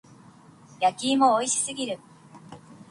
[0.79, 1.99] 焼き芋美味しすぎる。